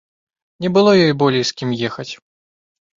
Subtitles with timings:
[0.65, 2.11] Не было ёй болей з кім ехаць.